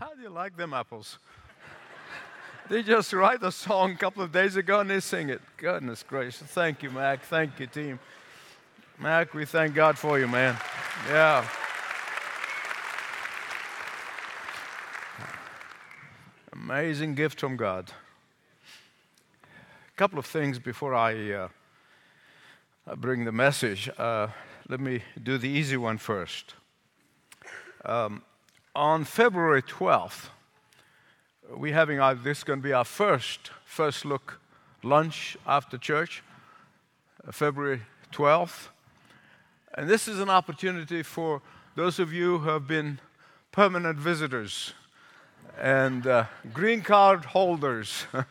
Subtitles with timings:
[0.00, 1.18] How do you like them apples?
[2.70, 5.42] they just write a song a couple of days ago and they sing it.
[5.58, 6.48] Goodness gracious.
[6.48, 7.22] Thank you, Mac.
[7.24, 7.98] Thank you, team.
[8.98, 10.56] Mac, we thank God for you, man.
[11.06, 11.46] Yeah.
[16.54, 17.92] Amazing gift from God.
[19.44, 21.48] A couple of things before I, uh,
[22.86, 23.90] I bring the message.
[23.98, 24.28] Uh,
[24.66, 26.54] let me do the easy one first.
[27.84, 28.22] Um,
[28.74, 30.28] on February 12th,
[31.50, 34.40] we're having our, this is going to be our first first look
[34.82, 36.22] lunch after church,
[37.26, 38.68] uh, February 12th.
[39.74, 41.42] And this is an opportunity for
[41.74, 43.00] those of you who have been
[43.52, 44.74] permanent visitors
[45.60, 48.06] and uh, green card holders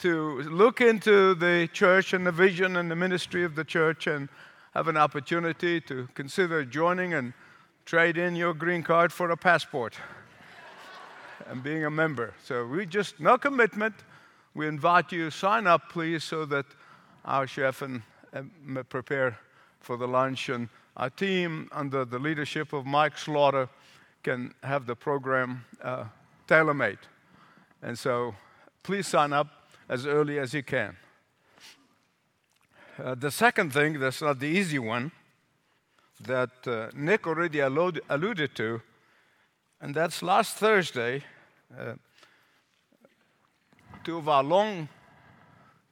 [0.00, 4.28] to look into the church and the vision and the ministry of the church and
[4.74, 7.32] have an opportunity to consider joining and
[7.86, 9.94] trade in your green card for a passport
[11.48, 12.34] and being a member.
[12.44, 13.94] So we just, no commitment.
[14.54, 16.66] We invite you, to sign up, please, so that
[17.24, 18.50] our chef and, and
[18.88, 19.38] prepare
[19.80, 20.48] for the lunch.
[20.48, 23.68] And our team, under the leadership of Mike Slaughter,
[24.24, 26.06] can have the program uh,
[26.48, 26.98] tailor made.
[27.82, 28.34] And so
[28.82, 29.46] please sign up
[29.88, 30.96] as early as you can.
[32.98, 35.12] Uh, the second thing, that's not the easy one,
[36.20, 38.80] that uh, Nick already alluded to,
[39.80, 41.22] and that's last Thursday.
[41.78, 41.94] Uh,
[44.04, 44.88] two of our long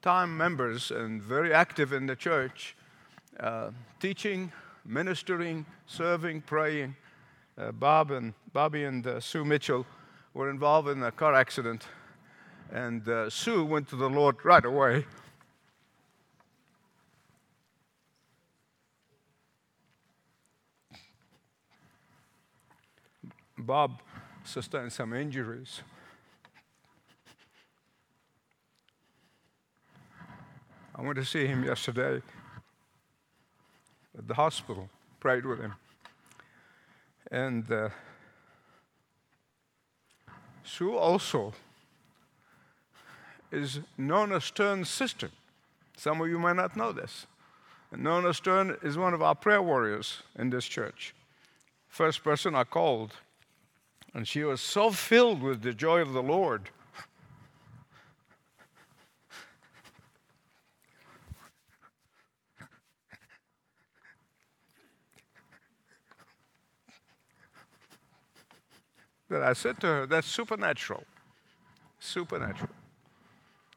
[0.02, 2.76] time members and very active in the church,
[3.40, 4.52] uh, teaching,
[4.84, 6.94] ministering, serving, praying,
[7.56, 9.86] uh, Bob and Bobby and uh, Sue Mitchell
[10.32, 11.86] were involved in a car accident,
[12.72, 15.06] and uh, Sue went to the Lord right away.
[23.66, 24.00] Bob
[24.44, 25.80] sustained some injuries.
[30.94, 32.22] I went to see him yesterday
[34.16, 34.88] at the hospital,
[35.18, 35.74] prayed with him.
[37.30, 37.88] And uh,
[40.62, 41.52] Sue also
[43.50, 45.30] is Nona Stern's sister.
[45.96, 47.26] Some of you might not know this.
[47.96, 51.14] Nona Stern is one of our prayer warriors in this church.
[51.88, 53.14] First person I called
[54.14, 56.70] and she was so filled with the joy of the Lord.
[69.34, 71.02] that I said to her, That's supernatural.
[71.98, 72.70] Supernatural.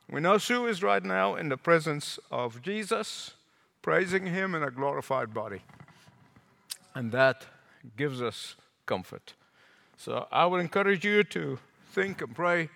[0.10, 3.34] We know Sue is right now in the presence of Jesus,
[3.82, 5.64] praising Him in a glorified body.
[6.94, 7.48] And that
[7.96, 8.56] gives us
[8.86, 9.34] comfort.
[10.00, 11.58] So I would encourage you to
[11.92, 12.70] think and pray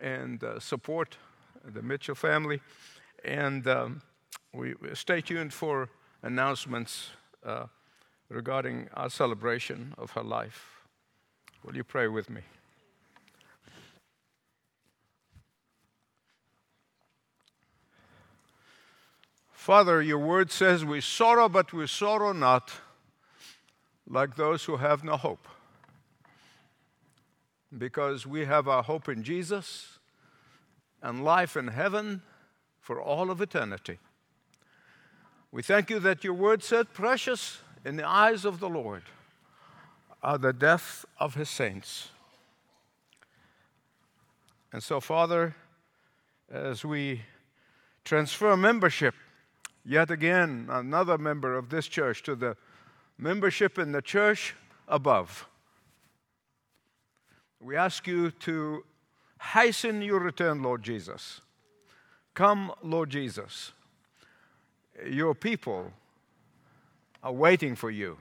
[0.00, 1.18] and uh, support
[1.62, 2.60] the Mitchell family.
[3.22, 4.02] And um,
[4.54, 5.90] we stay tuned for
[6.22, 7.10] announcements
[7.44, 7.66] uh,
[8.30, 10.86] regarding our celebration of her life.
[11.64, 12.40] Will you pray with me?
[19.52, 22.72] Father, your word says we sorrow, but we sorrow not
[24.08, 25.46] like those who have no hope
[27.76, 29.98] because we have our hope in Jesus
[31.02, 32.22] and life in heaven
[32.80, 33.98] for all of eternity.
[35.50, 39.02] We thank you that your word said, Precious in the eyes of the Lord
[40.22, 42.10] are the death of his saints.
[44.72, 45.54] And so, Father,
[46.50, 47.22] as we
[48.04, 49.14] transfer membership,
[49.84, 52.56] yet again, another member of this church, to the
[53.18, 54.54] membership in the church
[54.88, 55.46] above,
[57.62, 58.84] we ask you to
[59.40, 61.40] hasten your return, Lord Jesus.
[62.34, 63.72] Come, Lord Jesus.
[65.06, 65.92] Your people
[67.22, 68.18] are waiting for you.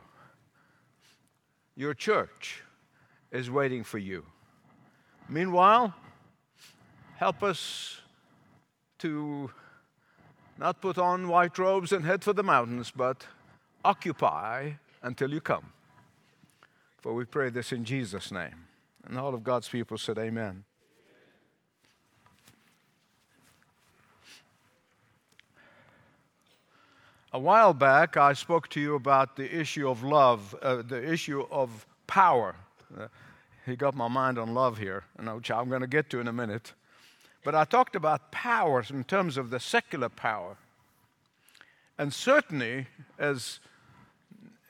[1.76, 2.62] Your church
[3.32, 4.26] is waiting for you.
[5.28, 5.94] Meanwhile,
[7.18, 8.00] help us
[9.00, 9.50] to
[10.60, 13.26] not put on white robes and head for the mountains, but
[13.84, 15.72] occupy until you come.
[17.00, 18.68] For we pray this in Jesus' name.
[19.06, 20.64] And all of God's people said, Amen.
[27.34, 31.46] A while back, I spoke to you about the issue of love, uh, the issue
[31.50, 32.56] of power.
[33.00, 33.08] Uh,
[33.66, 36.34] he got my mind on love here, which I'm going to get to in a
[36.34, 36.74] minute.
[37.46, 40.58] But I talked about power in terms of the secular power.
[41.98, 42.88] And certainly,
[43.18, 43.60] as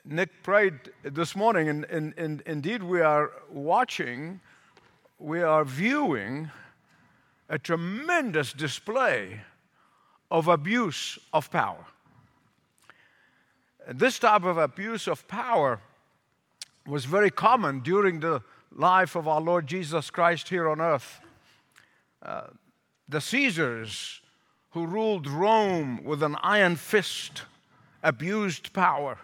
[0.04, 4.40] Nick prayed this morning, and, and, and indeed we are watching
[5.22, 6.50] we are viewing
[7.48, 9.40] a tremendous display
[10.32, 11.84] of abuse of power.
[13.88, 15.80] This type of abuse of power
[16.86, 18.42] was very common during the
[18.74, 21.20] life of our Lord Jesus Christ here on earth.
[22.20, 22.46] Uh,
[23.08, 24.22] the Caesars,
[24.70, 27.42] who ruled Rome with an iron fist,
[28.02, 29.18] abused power.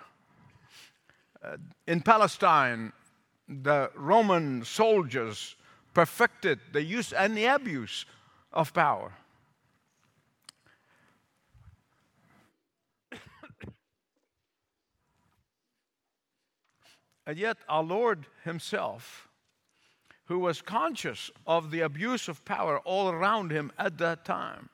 [1.43, 1.57] Uh,
[1.87, 2.93] in Palestine,
[3.49, 5.55] the Roman soldiers
[5.95, 8.07] perfected the use and the abuse
[8.53, 9.13] of power.
[17.27, 19.29] and yet, our Lord Himself,
[20.25, 24.71] who was conscious of the abuse of power all around Him at that time,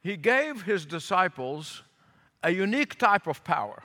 [0.00, 1.82] He gave His disciples
[2.44, 3.82] a unique type of power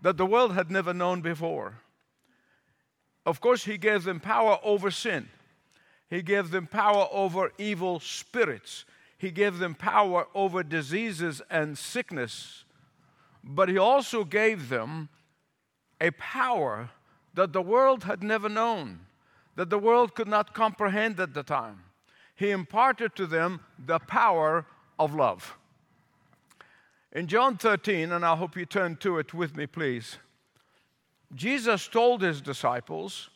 [0.00, 1.80] that the world had never known before.
[3.24, 5.28] Of course, he gave them power over sin.
[6.08, 8.84] He gave them power over evil spirits.
[9.18, 12.64] He gave them power over diseases and sickness.
[13.42, 15.08] But he also gave them
[16.00, 16.90] a power
[17.34, 19.00] that the world had never known,
[19.56, 21.82] that the world could not comprehend at the time.
[22.34, 24.66] He imparted to them the power
[24.98, 25.56] of love.
[27.16, 30.18] In John 13, and I hope you turn to it with me, please,
[31.34, 33.30] Jesus told his disciples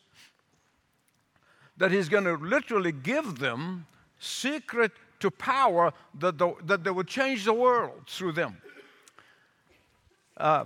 [1.77, 3.87] that he's going to literally give them
[4.19, 8.61] secret to power that, the, that they would change the world through them.
[10.37, 10.65] Uh,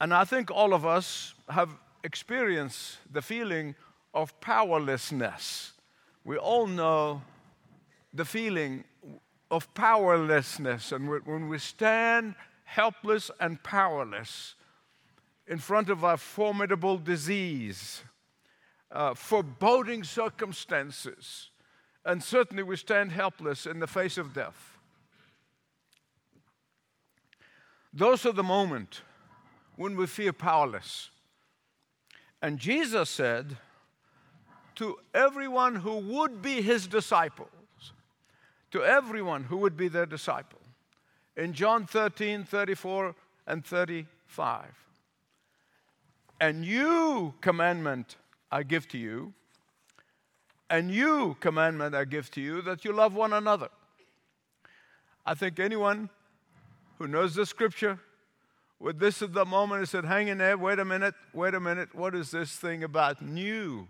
[0.00, 1.70] and I think all of us have
[2.02, 3.76] experienced the feeling
[4.12, 5.70] of powerlessness.
[6.24, 7.22] We all know
[8.12, 8.82] the feeling
[9.50, 10.92] of powerlessness.
[10.92, 12.34] And when we stand
[12.64, 14.54] helpless and powerless
[15.46, 18.02] in front of a formidable disease,
[18.90, 21.50] uh, foreboding circumstances,
[22.04, 24.78] and certainly we stand helpless in the face of death.
[27.92, 29.00] Those are the moments
[29.76, 31.10] when we feel powerless.
[32.42, 33.56] And Jesus said
[34.76, 37.48] to everyone who would be his disciple,
[38.70, 40.60] to everyone who would be their disciple.
[41.36, 43.14] In John 13, 34,
[43.46, 44.64] and 35.
[46.40, 48.16] A new commandment
[48.50, 49.32] I give to you,
[50.68, 53.68] a new commandment I give to you that you love one another.
[55.24, 56.10] I think anyone
[56.98, 57.98] who knows the scripture
[58.78, 61.60] with this at the moment and said, hang in there, wait a minute, wait a
[61.60, 63.88] minute, what is this thing about new?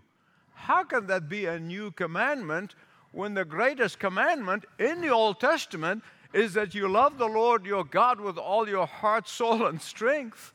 [0.53, 2.73] How can that be a new commandment
[3.17, 6.03] when the greatest commandment in the Old Testament
[6.33, 10.53] is that you love the Lord your God with all your heart, soul, and strength,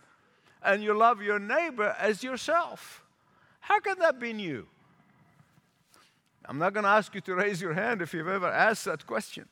[0.62, 3.02] and you love your neighbor as yourself.
[3.58, 4.68] How can that be new?
[6.44, 9.08] I'm not going to ask you to raise your hand if you've ever asked that
[9.08, 9.48] question.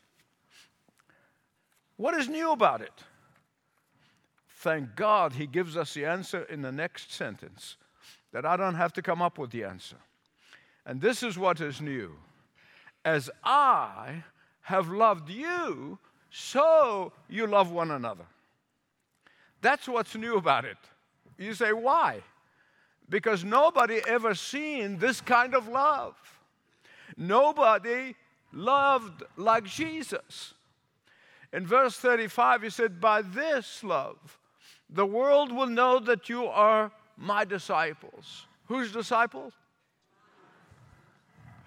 [1.97, 2.95] What is new about it?
[4.59, 7.77] Thank God he gives us the answer in the next sentence,
[8.33, 9.97] that I don't have to come up with the answer.
[10.87, 12.15] And this is what is new
[13.05, 14.25] as I
[14.63, 15.99] have loved you,
[16.31, 18.25] so you love one another.
[19.63, 20.79] That's what's new about it.
[21.39, 22.21] You say, why?
[23.09, 26.15] Because nobody ever seen this kind of love.
[27.17, 28.15] Nobody
[28.53, 30.55] loved like Jesus.
[31.53, 34.39] In verse 35, he said, By this love,
[34.89, 38.47] the world will know that you are my disciples.
[38.67, 39.53] Whose disciples?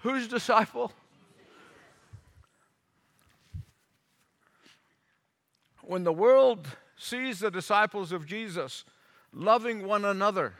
[0.00, 0.92] Whose disciple?
[5.86, 8.84] When the world sees the disciples of Jesus
[9.32, 10.54] loving one another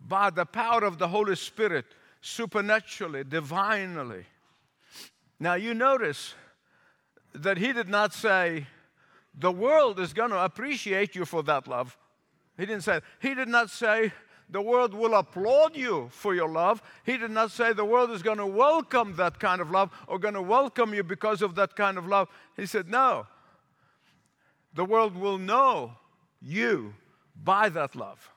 [0.00, 1.84] by the power of the Holy Spirit,
[2.20, 4.24] supernaturally, divinely.
[5.38, 6.34] Now, you notice
[7.34, 8.66] that he did not say,
[9.38, 11.96] the world is going to appreciate you for that love.
[12.56, 14.12] He didn't say, he did not say,
[14.48, 16.80] the world will applaud you for your love.
[17.04, 20.18] He did not say the world is going to welcome that kind of love or
[20.18, 22.28] going to welcome you because of that kind of love.
[22.56, 23.26] He said, no,
[24.76, 25.92] the world will know
[26.40, 26.94] you
[27.42, 28.30] by that love.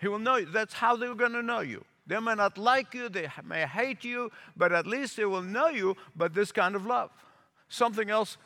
[0.00, 0.46] He will know you.
[0.46, 1.84] That's how they're going to know you.
[2.06, 5.68] They may not like you, they may hate you, but at least they will know
[5.68, 7.10] you by this kind of love.
[7.68, 8.38] Something else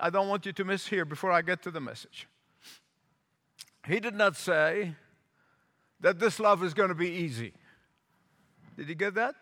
[0.00, 2.26] I don't want you to miss here before I get to the message.
[3.86, 4.94] He did not say
[6.00, 7.52] that this love is going to be easy.
[8.76, 9.34] Did you get that?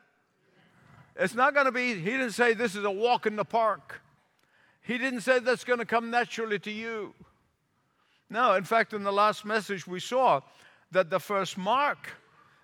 [1.16, 4.00] It's not going to be, he didn't say this is a walk in the park.
[4.84, 7.14] He didn't say that's going to come naturally to you.
[8.28, 10.42] No, in fact, in the last message, we saw
[10.92, 12.12] that the first mark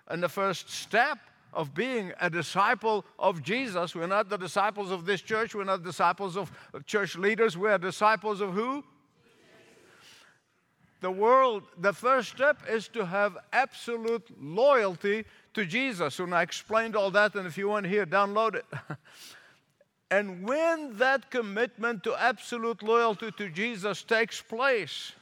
[0.07, 1.17] and the first step
[1.51, 3.95] of being a disciple of Jesus.
[3.95, 6.51] We're not the disciples of this church, we're not disciples of
[6.85, 8.83] church leaders, we're disciples of who?
[11.01, 15.25] The world, the first step is to have absolute loyalty
[15.55, 16.19] to Jesus.
[16.19, 18.65] And I explained all that, and if you want hear, download it.
[20.11, 25.13] and when that commitment to absolute loyalty to Jesus takes place,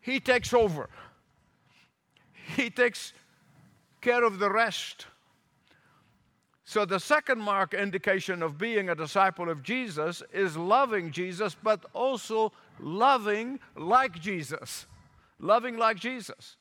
[0.00, 0.88] He takes over.
[2.54, 3.12] He takes
[4.00, 5.06] care of the rest.
[6.64, 11.84] So, the second mark indication of being a disciple of Jesus is loving Jesus, but
[11.92, 14.86] also loving like Jesus.
[15.40, 16.56] Loving like Jesus.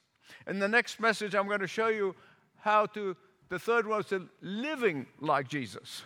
[0.47, 2.15] In the next message, I'm going to show you
[2.57, 3.15] how to,
[3.49, 6.01] the third one is living like Jesus.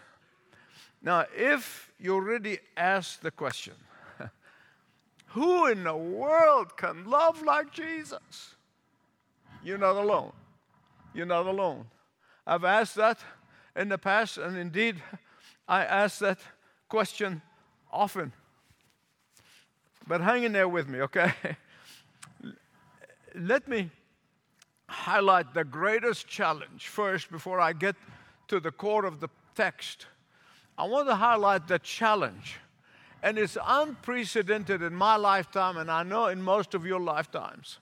[1.02, 3.74] Now, if you already asked the question,
[5.28, 8.56] who in the world can love like Jesus?
[9.64, 10.34] You're not alone.
[11.14, 11.86] You're not alone.
[12.46, 13.20] I've asked that
[13.76, 15.02] in the past, and indeed,
[15.68, 16.40] I ask that
[16.88, 17.42] question
[17.92, 18.34] often.
[20.08, 21.34] But hang in there with me, okay?
[23.36, 23.92] Let me
[24.88, 27.96] highlight the greatest challenge first before I get
[28.48, 30.08] to the core of the text.
[30.80, 32.56] I want to highlight the challenge.
[33.22, 37.80] And it's unprecedented in my lifetime, and I know in most of your lifetimes.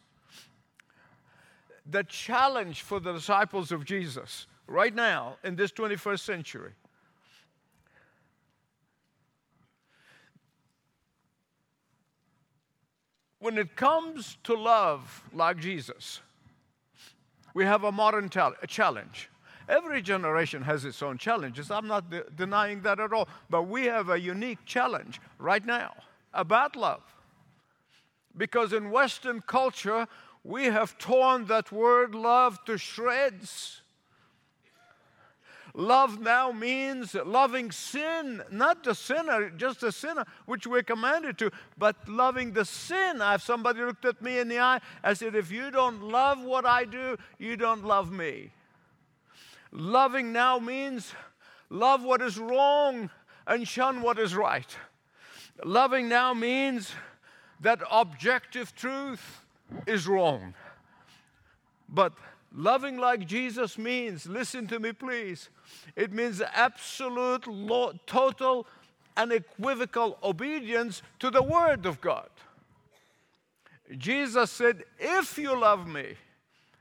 [1.85, 6.71] The challenge for the disciples of Jesus right now in this 21st century.
[13.37, 16.19] When it comes to love like Jesus,
[17.53, 19.29] we have a modern a challenge.
[19.67, 21.69] Every generation has its own challenges.
[21.69, 23.27] I'm not de- denying that at all.
[23.49, 25.93] But we have a unique challenge right now
[26.33, 27.01] about love.
[28.35, 30.07] Because in Western culture,
[30.43, 33.81] we have torn that word love to shreds.
[35.73, 41.51] Love now means loving sin, not the sinner, just the sinner, which we're commanded to,
[41.77, 43.21] but loving the sin.
[43.21, 44.79] I have somebody looked at me in the eye.
[45.03, 48.51] I said, If you don't love what I do, you don't love me.
[49.71, 51.13] Loving now means
[51.69, 53.09] love what is wrong
[53.45, 54.77] and shun what is right.
[55.63, 56.91] Loving now means
[57.61, 59.45] that objective truth
[59.85, 60.53] is wrong.
[61.89, 62.13] But
[62.55, 65.49] Loving like Jesus means, listen to me please,
[65.95, 67.45] it means absolute,
[68.07, 68.65] total,
[69.15, 72.29] unequivocal obedience to the Word of God.
[73.97, 76.15] Jesus said, If you love me,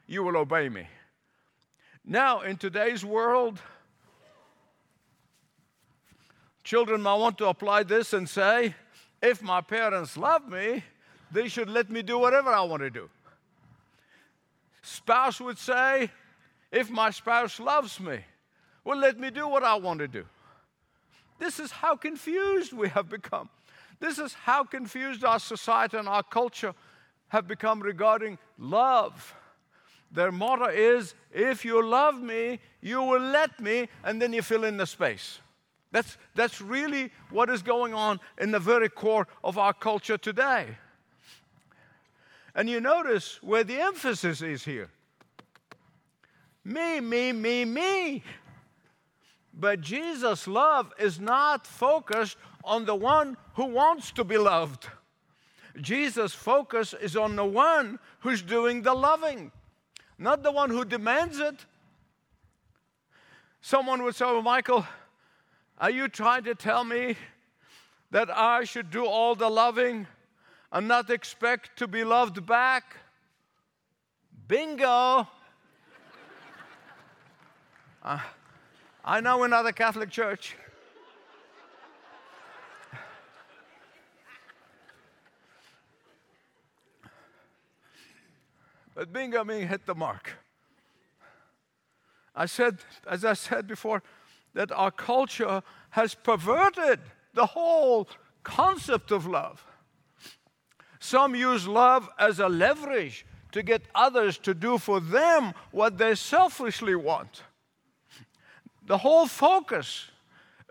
[0.06, 0.86] you will obey me.
[2.06, 3.60] Now, in today's world,
[6.62, 8.74] children might want to apply this and say,
[9.20, 10.84] If my parents love me,
[11.32, 13.10] they should let me do whatever I want to do
[14.86, 16.10] spouse would say,
[16.70, 18.20] if my spouse loves me,
[18.84, 20.24] well, let me do what I want to do.
[21.38, 23.50] This is how confused we have become.
[23.98, 26.74] This is how confused our society and our culture
[27.28, 29.34] have become regarding love.
[30.16, 34.64] Their motto is if you love me, you will let me, and then you fill
[34.64, 35.40] in the space.
[35.92, 40.78] That's, that's really what is going on in the very core of our culture today.
[42.54, 44.88] And you notice where the emphasis is here
[46.64, 48.24] me, me, me, me.
[49.52, 54.88] But Jesus' love is not focused on the one who wants to be loved.
[55.78, 59.52] Jesus' focus is on the one who's doing the loving,
[60.18, 61.64] not the one who demands it.
[63.60, 64.86] Someone would say, well, Michael,
[65.78, 67.16] are you trying to tell me
[68.10, 70.06] that I should do all the loving
[70.72, 72.96] and not expect to be loved back?
[74.48, 75.28] Bingo!
[78.04, 78.18] uh,
[79.04, 80.56] I know another Catholic church.
[88.96, 90.32] But meaning hit the mark.
[92.34, 94.02] I said, as I said before,
[94.54, 97.00] that our culture has perverted
[97.34, 98.08] the whole
[98.42, 99.64] concept of love.
[100.98, 106.14] Some use love as a leverage to get others to do for them what they
[106.14, 107.42] selfishly want.
[108.86, 110.10] The whole focus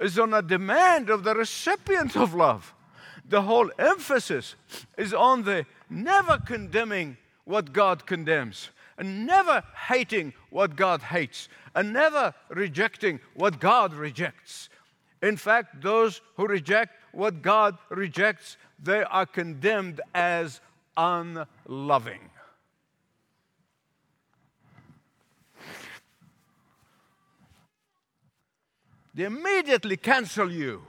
[0.01, 2.73] is on a demand of the recipient of love.
[3.23, 4.55] The whole emphasis
[4.97, 11.93] is on the never condemning what God condemns, and never hating what God hates, and
[11.93, 14.69] never rejecting what God rejects.
[15.21, 20.59] In fact, those who reject what God rejects, they are condemned as
[20.97, 22.29] unloving.
[29.13, 30.83] They immediately cancel you.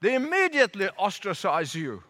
[0.00, 2.02] They immediately ostracize you.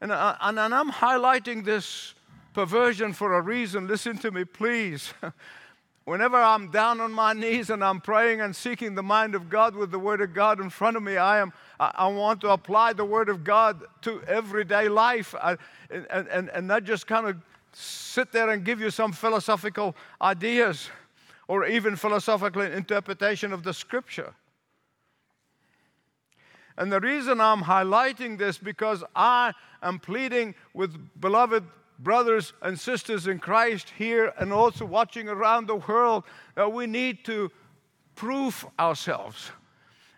[0.00, 2.14] And, I, and, and I'm highlighting this
[2.54, 3.86] perversion for a reason.
[3.86, 5.12] Listen to me, please.
[6.04, 9.74] Whenever I'm down on my knees and I'm praying and seeking the mind of God
[9.74, 12.50] with the Word of God in front of me, I, am, I, I want to
[12.50, 15.58] apply the Word of God to everyday life I,
[15.90, 17.36] and, and, and not just kind of
[17.74, 20.88] sit there and give you some philosophical ideas
[21.46, 24.32] or even philosophical interpretation of the Scripture.
[26.78, 31.64] And the reason I'm highlighting this because I am pleading with beloved
[31.98, 36.22] brothers and sisters in Christ here and also watching around the world
[36.54, 37.50] that we need to
[38.14, 39.50] prove ourselves.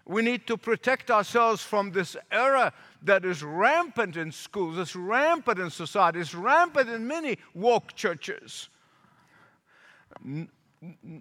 [0.04, 2.72] We need to protect ourselves from this error
[3.04, 8.68] that is rampant in schools, it's rampant in society, it's rampant in many woke churches.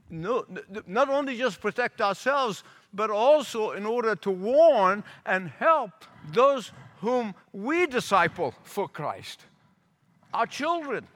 [0.09, 0.45] No,
[0.87, 2.63] not only just protect ourselves,
[2.93, 5.91] but also in order to warn and help
[6.31, 9.45] those whom we disciple for Christ,
[10.33, 11.07] our children.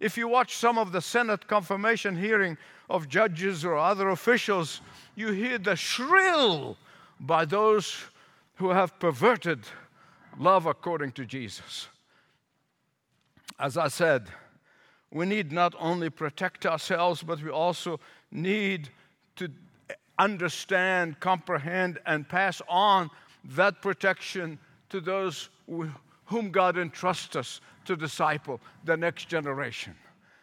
[0.00, 2.56] If you watch some of the Senate confirmation hearing
[2.90, 4.80] of judges or other officials,
[5.14, 6.76] you hear the shrill
[7.20, 8.04] by those
[8.56, 9.60] who have perverted
[10.38, 11.88] love according to Jesus.
[13.58, 14.28] As I said,
[15.10, 17.98] we need not only protect ourselves, but we also
[18.30, 18.90] need
[19.36, 19.50] to
[20.18, 23.10] understand, comprehend, and pass on
[23.44, 24.58] that protection
[24.90, 25.48] to those
[26.26, 29.94] whom God entrusts us to disciple, the next generation.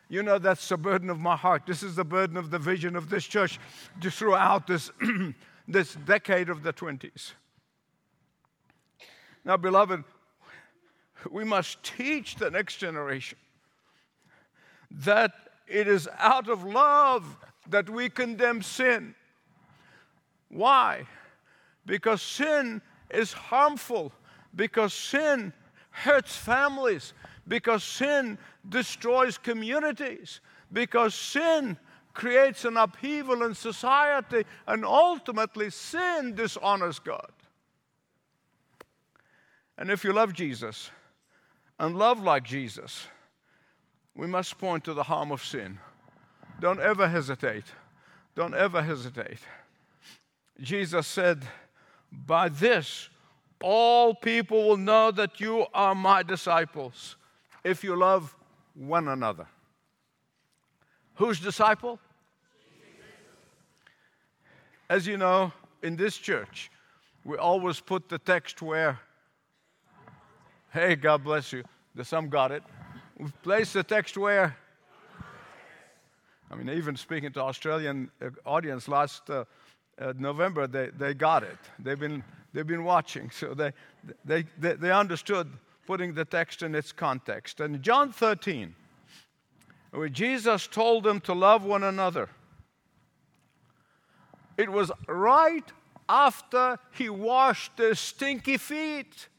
[0.09, 1.63] You know, that's the burden of my heart.
[1.65, 3.59] This is the burden of the vision of this church
[4.01, 4.91] throughout this,
[5.67, 7.33] this decade of the 20s.
[9.43, 10.03] Now, beloved,
[11.29, 13.37] we must teach the next generation
[14.91, 15.31] that
[15.67, 17.37] it is out of love
[17.69, 19.15] that we condemn sin.
[20.49, 21.05] Why?
[21.85, 24.11] Because sin is harmful,
[24.55, 25.53] because sin
[25.89, 27.13] hurts families,
[27.47, 31.77] because sin destroys communities, because sin
[32.13, 37.31] creates an upheaval in society, and ultimately, sin dishonors God.
[39.77, 40.89] And if you love Jesus
[41.77, 43.07] and love like Jesus,
[44.15, 45.77] we must point to the harm of sin.
[46.59, 47.65] Don't ever hesitate.
[48.35, 49.39] Don't ever hesitate.
[50.61, 51.43] Jesus said,
[52.11, 53.09] By this,
[53.61, 57.17] all people will know that you are my disciples
[57.63, 58.35] if you love
[58.73, 59.47] one another.
[61.15, 61.99] Whose disciple?
[64.89, 65.51] As you know,
[65.81, 66.69] in this church,
[67.23, 68.99] we always put the text where,
[70.71, 71.63] hey, God bless you.
[71.95, 72.63] The some got it.
[73.17, 74.57] We've placed the text where?
[76.51, 79.45] I mean, even speaking to Australian uh, audience last uh,
[79.97, 81.57] uh, November, they, they got it.
[81.79, 82.23] They've been,
[82.53, 83.71] they've been watching, so they,
[84.25, 85.49] they, they, they understood
[85.87, 87.61] putting the text in its context.
[87.61, 88.75] And John 13,
[89.91, 92.29] where Jesus told them to love one another,
[94.57, 95.71] it was right
[96.09, 99.29] after he washed their stinky feet.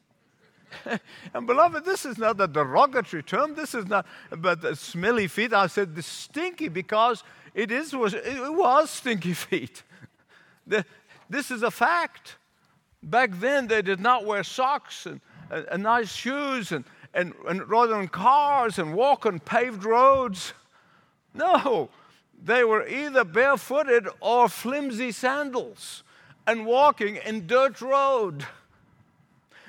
[1.34, 3.54] and beloved, this is not a derogatory term.
[3.54, 5.52] This is not but smelly feet.
[5.52, 7.22] I said the stinky because
[7.54, 9.82] it is was it was stinky feet.
[10.66, 10.84] The,
[11.28, 12.36] this is a fact.
[13.02, 17.62] Back then, they did not wear socks and, and, and nice shoes and, and, and
[17.62, 20.52] on cars and walk on paved roads.
[21.34, 21.90] No,
[22.42, 26.02] they were either barefooted or flimsy sandals
[26.46, 28.46] and walking in dirt road.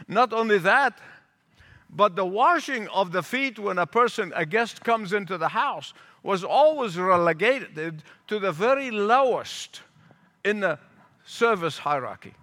[0.08, 1.00] Not only that,
[1.90, 5.94] but the washing of the feet when a person, a guest comes into the house,
[6.24, 9.82] was always relegated to the very lowest
[10.44, 10.80] in the
[11.26, 12.34] service hierarchy.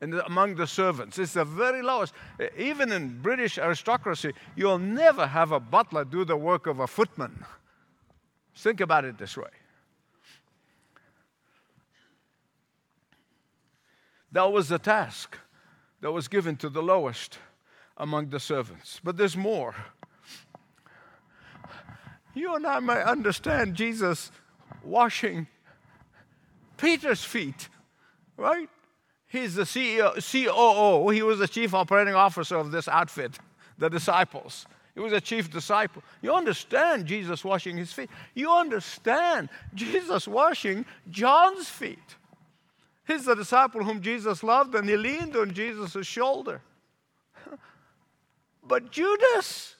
[0.00, 1.18] Among the servants.
[1.18, 2.14] It's the very lowest.
[2.56, 7.44] Even in British aristocracy, you'll never have a butler do the work of a footman.
[8.54, 9.48] Think about it this way.
[14.30, 15.36] That was the task
[16.00, 17.38] that was given to the lowest
[17.96, 19.00] among the servants.
[19.02, 19.74] But there's more.
[22.34, 24.30] You and I may understand Jesus
[24.84, 25.48] washing
[26.76, 27.68] Peter's feet,
[28.36, 28.68] right?
[29.26, 31.10] He's the CEO, COO.
[31.10, 33.38] He was the chief operating officer of this outfit,
[33.76, 34.66] the disciples.
[34.94, 36.02] He was a chief disciple.
[36.22, 38.10] You understand Jesus washing his feet.
[38.34, 42.16] You understand Jesus washing John's feet.
[43.08, 46.60] He's the disciple whom Jesus loved, and he leaned on Jesus' shoulder.
[48.62, 49.76] But Judas,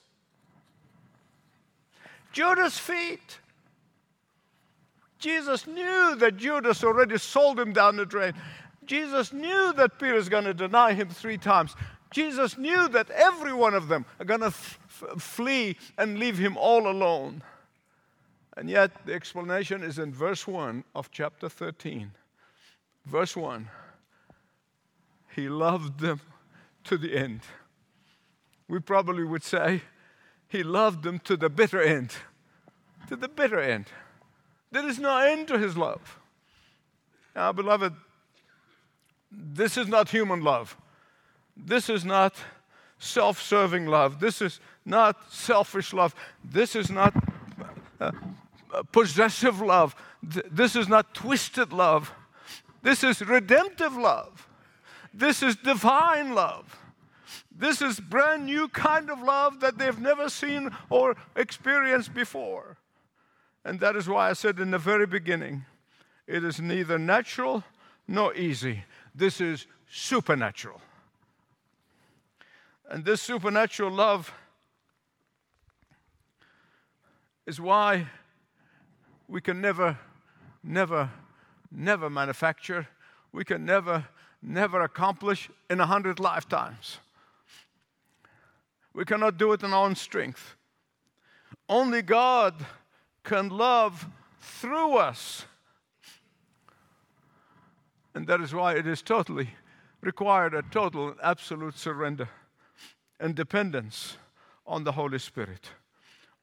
[2.31, 3.39] Judas' feet.
[5.19, 8.33] Jesus knew that Judas already sold him down the drain.
[8.87, 11.75] Jesus knew that Peter's going to deny him three times.
[12.09, 16.39] Jesus knew that every one of them are going to f- f- flee and leave
[16.39, 17.43] him all alone.
[18.57, 22.11] And yet, the explanation is in verse 1 of chapter 13.
[23.05, 23.67] Verse 1
[25.35, 26.21] He loved them
[26.85, 27.41] to the end.
[28.67, 29.81] We probably would say,
[30.47, 32.13] He loved them to the bitter end.
[33.07, 33.85] To the bitter end.
[34.71, 36.19] There is no end to His love.
[37.35, 37.93] Now, beloved,
[39.31, 40.75] this is not human love.
[41.55, 42.35] This is not
[42.99, 44.19] self serving love.
[44.19, 46.13] This is not selfish love.
[46.43, 47.13] This is not
[47.99, 48.11] uh,
[48.91, 49.95] possessive love.
[50.21, 52.13] This is not twisted love.
[52.81, 54.47] This is redemptive love.
[55.13, 56.77] This is divine love.
[57.51, 62.77] This is brand new kind of love that they've never seen or experienced before.
[63.65, 65.65] And that is why I said in the very beginning,
[66.25, 67.63] it is neither natural
[68.07, 68.83] nor easy.
[69.13, 70.79] This is supernatural.
[72.89, 74.33] And this supernatural love
[77.45, 78.07] is why
[79.27, 79.97] we can never,
[80.63, 81.09] never,
[81.71, 82.87] never manufacture,
[83.31, 84.05] we can never,
[84.41, 86.99] never accomplish in a hundred lifetimes.
[88.93, 90.55] We cannot do it in our own strength.
[91.67, 92.55] Only God
[93.23, 94.07] can love
[94.41, 95.45] through us.
[98.15, 99.51] And that is why it is totally
[100.01, 102.29] required a total and absolute surrender
[103.19, 104.17] and dependence
[104.65, 105.69] on the Holy Spirit.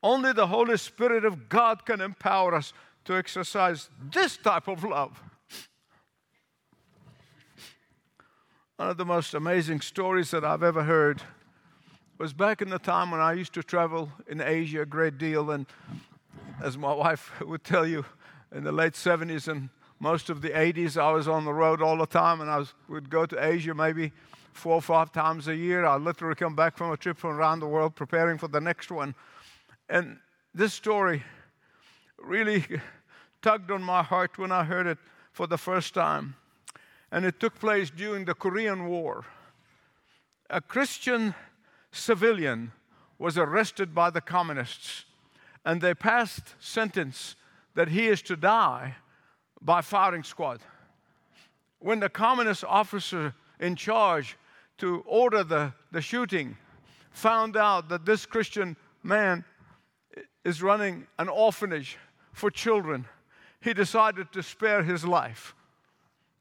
[0.02, 2.72] Only the Holy Spirit of God can empower us
[3.06, 5.22] to exercise this type of love.
[8.76, 11.22] One of the most amazing stories that I've ever heard
[12.18, 15.50] was back in the time when I used to travel in Asia a great deal.
[15.50, 15.66] And
[16.62, 18.04] as my wife would tell you,
[18.52, 19.68] in the late 70s and
[20.00, 22.74] most of the 80s, I was on the road all the time and I was,
[22.88, 24.12] would go to Asia maybe
[24.52, 25.86] four or five times a year.
[25.86, 28.90] I literally come back from a trip from around the world preparing for the next
[28.90, 29.14] one.
[29.88, 30.18] And
[30.54, 31.22] this story
[32.18, 32.64] really
[33.42, 34.98] tugged on my heart when I heard it
[35.32, 36.36] for the first time.
[37.12, 39.24] And it took place during the Korean War.
[40.50, 41.34] A Christian
[41.92, 42.72] civilian
[43.18, 45.04] was arrested by the communists,
[45.64, 47.36] and they passed sentence
[47.74, 48.96] that he is to die
[49.60, 50.60] by firing squad.
[51.78, 54.36] When the communist officer in charge
[54.78, 56.56] to order the, the shooting
[57.10, 59.44] found out that this Christian man
[60.44, 61.98] is running an orphanage
[62.36, 63.06] for children,
[63.62, 65.54] he decided to spare his life.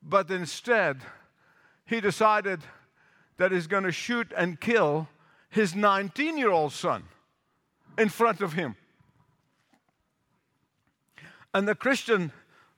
[0.03, 0.97] But instead,
[1.86, 2.60] he decided
[3.38, 5.08] that he's going to shoot and kill
[5.49, 7.05] his 19 year old son
[7.97, 8.75] in front of him.
[11.53, 12.34] And the Christian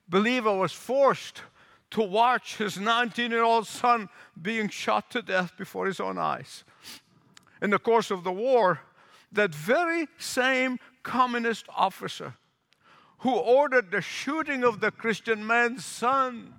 [0.08, 1.42] believer was forced
[1.90, 4.08] to watch his 19 year old son
[4.40, 6.62] being shot to death before his own eyes.
[7.60, 8.78] In the course of the war,
[9.32, 12.34] that very same communist officer
[13.18, 16.54] who ordered the shooting of the Christian man's son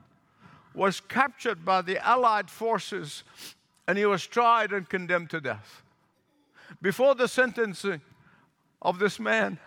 [0.73, 3.23] was captured by the Allied forces
[3.87, 5.81] and he was tried and condemned to death.
[6.81, 8.01] Before the sentencing
[8.81, 9.57] of this man,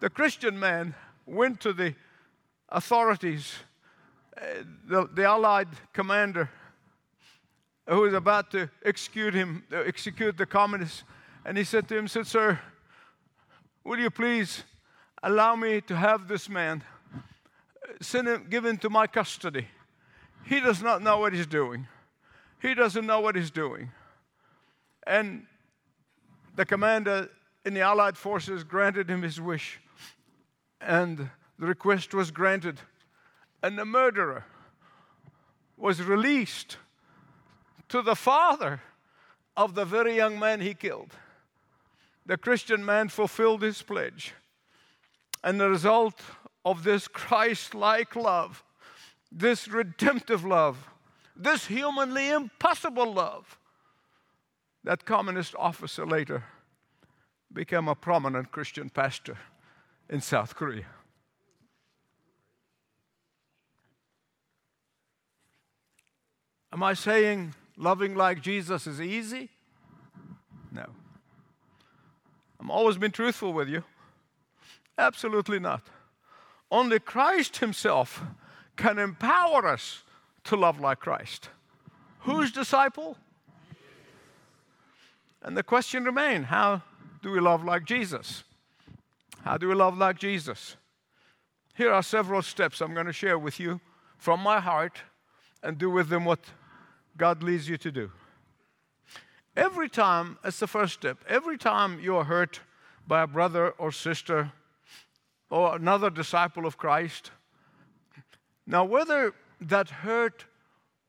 [0.00, 0.94] the Christian man
[1.24, 1.94] went to the
[2.68, 3.54] authorities
[4.86, 6.50] the, the Allied commander
[7.88, 11.04] who was about to execute him, uh, execute the communists,
[11.44, 12.58] and he said to him, said, Sir,
[13.84, 14.64] will you please
[15.22, 17.18] allow me to have this man, uh,
[18.00, 19.68] send him, give him to my custody.
[20.44, 21.88] He does not know what he's doing.
[22.60, 23.90] He doesn't know what he's doing.
[25.06, 25.46] And
[26.54, 27.28] the commander
[27.64, 29.80] in the Allied forces granted him his wish,
[30.80, 32.78] and the request was granted
[33.62, 34.44] and the murderer
[35.76, 36.76] was released
[37.88, 38.80] to the father
[39.56, 41.12] of the very young man he killed.
[42.24, 44.34] The Christian man fulfilled his pledge.
[45.42, 46.20] And the result
[46.64, 48.64] of this Christ like love,
[49.30, 50.88] this redemptive love,
[51.36, 53.58] this humanly impossible love,
[54.84, 56.44] that communist officer later
[57.52, 59.38] became a prominent Christian pastor
[60.08, 60.86] in South Korea.
[66.72, 69.48] Am I saying loving like Jesus is easy?
[70.70, 70.86] No.
[72.60, 73.82] I've always been truthful with you.
[74.98, 75.82] Absolutely not.
[76.70, 78.22] Only Christ Himself
[78.76, 80.02] can empower us
[80.44, 81.50] to love like Christ.
[82.20, 83.16] Whose disciple?
[85.42, 86.82] And the question remains how
[87.22, 88.42] do we love like Jesus?
[89.42, 90.76] How do we love like Jesus?
[91.74, 93.80] Here are several steps I'm going to share with you
[94.18, 95.02] from my heart
[95.62, 96.40] and do with them what
[97.16, 98.10] God leads you to do.
[99.56, 102.60] Every time, it's the first step, every time you are hurt
[103.06, 104.52] by a brother or sister
[105.50, 107.30] or another disciple of Christ,
[108.66, 110.44] now whether that hurt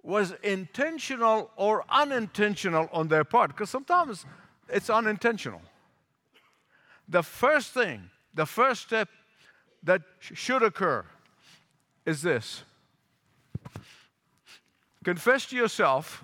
[0.03, 4.25] was intentional or unintentional on their part, because sometimes
[4.69, 5.61] it's unintentional.
[7.09, 9.09] The first thing, the first step
[9.83, 11.05] that should occur
[12.05, 12.63] is this
[15.03, 16.23] confess to yourself,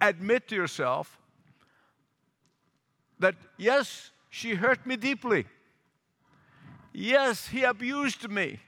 [0.00, 1.18] admit to yourself
[3.18, 5.46] that yes, she hurt me deeply.
[6.92, 8.60] Yes, he abused me.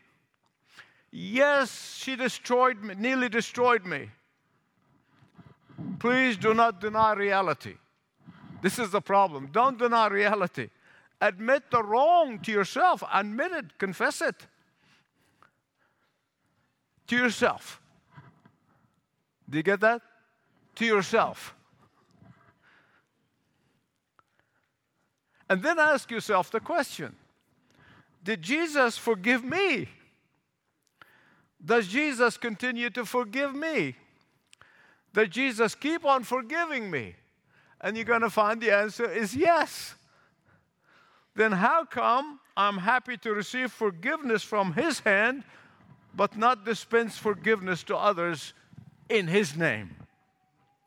[1.10, 4.10] Yes, she destroyed me, nearly destroyed me.
[5.98, 7.74] Please do not deny reality.
[8.62, 9.48] This is the problem.
[9.52, 10.70] Don't deny reality.
[11.20, 13.02] Admit the wrong to yourself.
[13.12, 13.78] Admit it.
[13.78, 14.46] Confess it
[17.06, 17.80] to yourself.
[19.48, 20.02] Do you get that?
[20.76, 21.54] To yourself.
[25.48, 27.14] And then ask yourself the question
[28.24, 29.88] Did Jesus forgive me?
[31.64, 33.96] Does Jesus continue to forgive me?
[35.12, 37.14] Does Jesus keep on forgiving me?
[37.80, 39.94] And you're going to find the answer is yes.
[41.36, 45.44] Then how come I'm happy to receive forgiveness from His hand,
[46.14, 48.54] but not dispense forgiveness to others
[49.08, 49.94] in His name?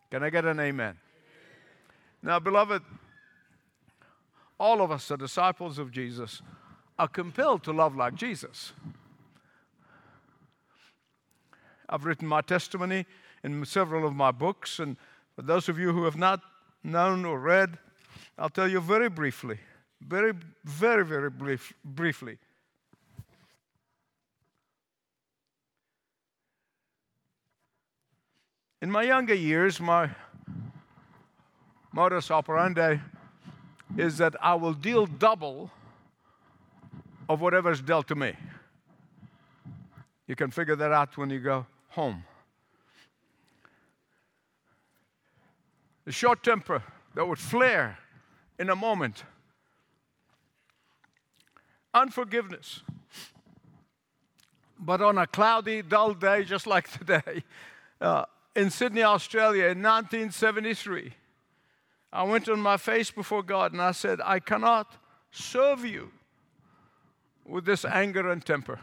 [0.10, 0.98] Can I get an amen?
[2.24, 2.82] Now, beloved,
[4.60, 6.42] all of us, are disciples of Jesus,
[7.00, 8.74] are compelled to love like Jesus.
[11.90, 13.06] I've written my testimony
[13.44, 14.98] in several of my books, and
[15.36, 16.42] for those of you who have not
[16.84, 17.78] known or read,
[18.38, 19.60] I'll tell you very briefly,
[20.02, 20.34] very,
[20.66, 22.38] very, very brief, briefly.
[28.82, 30.10] In my younger years, my
[31.92, 33.00] modus operandi
[33.98, 35.72] is that I will deal double
[37.30, 38.34] of whatever is dealt to me.
[40.28, 42.24] You can figure that out when you go home.
[46.06, 46.84] The short temper
[47.16, 47.98] that would flare
[48.60, 49.24] in a moment.
[51.94, 52.82] Unforgiveness.
[54.80, 57.44] But on a cloudy, dull day, just like today,
[58.02, 61.14] uh, in Sydney, Australia, in 1973,
[62.14, 64.96] I went on my face before God and I said, I cannot
[65.32, 66.12] serve you
[67.48, 68.80] with this anger and temper.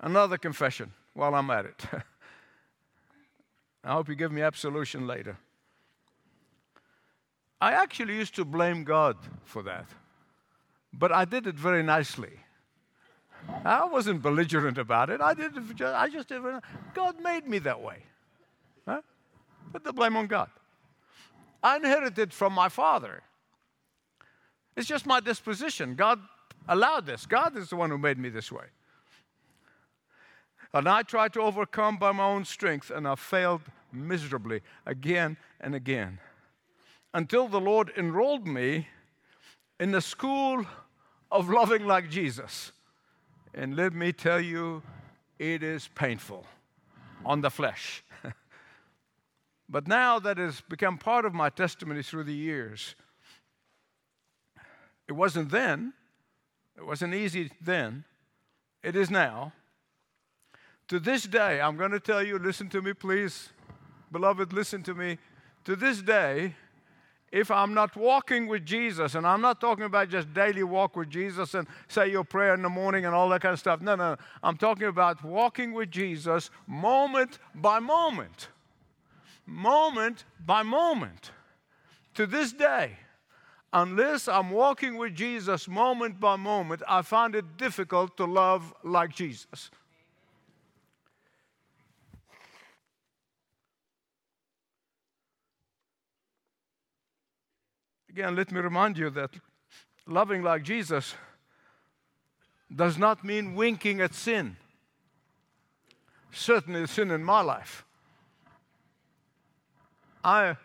[0.00, 1.84] Another confession while I'm at it.
[3.84, 5.36] I hope you give me absolution later.
[7.60, 9.86] I actually used to blame God for that,
[10.92, 12.40] but I did it very nicely.
[13.64, 15.20] I wasn't belligerent about it.
[15.20, 15.56] I did.
[15.56, 16.44] It, I just did.
[16.44, 16.62] It.
[16.94, 18.04] God made me that way.
[18.86, 19.02] Huh?
[19.72, 20.48] Put the blame on God.
[21.62, 23.22] I inherited from my father.
[24.76, 25.94] It's just my disposition.
[25.94, 26.20] God
[26.68, 27.26] allowed this.
[27.26, 28.64] God is the one who made me this way.
[30.74, 35.74] And I tried to overcome by my own strength, and I failed miserably again and
[35.74, 36.18] again
[37.14, 38.88] until the Lord enrolled me
[39.78, 40.64] in the school
[41.30, 42.72] of loving like Jesus.
[43.54, 44.82] And let me tell you,
[45.38, 46.46] it is painful
[47.24, 48.02] on the flesh.
[49.68, 52.94] but now that has become part of my testimony through the years,
[55.08, 55.92] it wasn't then,
[56.76, 58.04] it wasn't easy then,
[58.82, 59.52] it is now.
[60.88, 63.50] To this day, I'm going to tell you, listen to me, please.
[64.10, 65.18] Beloved, listen to me.
[65.64, 66.54] To this day,
[67.32, 71.08] if I'm not walking with Jesus, and I'm not talking about just daily walk with
[71.08, 73.80] Jesus and say your prayer in the morning and all that kind of stuff.
[73.80, 74.16] No, no, no.
[74.42, 78.48] I'm talking about walking with Jesus moment by moment.
[79.46, 81.30] Moment by moment.
[82.14, 82.98] To this day,
[83.72, 89.14] unless I'm walking with Jesus moment by moment, I find it difficult to love like
[89.14, 89.70] Jesus.
[98.10, 99.30] Again, let me remind you that
[100.06, 101.14] loving like Jesus
[102.74, 104.56] does not mean winking at sin.
[106.30, 107.84] Certainly, sin in my life.
[110.22, 110.56] I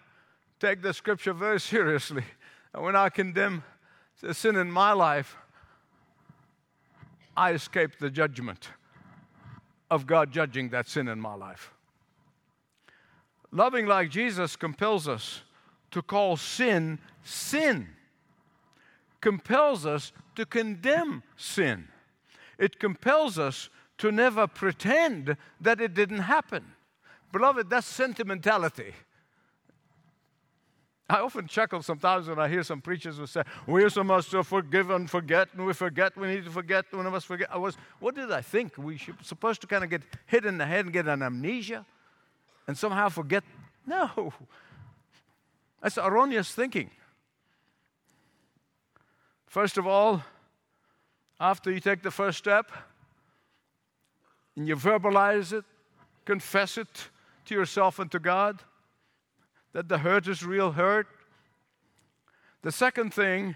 [0.59, 2.23] take the scripture very seriously.
[2.73, 3.63] And when I condemn
[4.21, 5.35] the sin in my life,
[7.35, 8.69] I escape the judgment
[9.89, 11.71] of God judging that sin in my life.
[13.51, 15.41] Loving like Jesus compels us
[15.91, 17.87] to call sin sin.
[19.21, 21.87] compels us to condemn sin.
[22.57, 26.63] It compels us to never pretend that it didn't happen.
[27.31, 28.93] Beloved, that's sentimentality.
[31.09, 34.89] I often chuckle sometimes when I hear some preachers who say, We're supposed to forgive
[34.89, 37.47] and forget, and we forget, we need to forget, one of us forget.
[37.51, 38.77] I was, what did I think?
[38.77, 41.85] We should supposed to kind of get hit in the head and get an amnesia
[42.67, 43.43] and somehow forget.
[43.85, 44.33] No.
[45.81, 46.89] That's erroneous thinking.
[49.45, 50.23] First of all,
[51.39, 52.69] after you take the first step
[54.57, 55.63] and you verbalize it,
[56.25, 56.87] confess it
[57.45, 58.59] to yourself and to God,
[59.77, 61.05] that the hurt is real hurt.
[62.63, 63.55] The second thing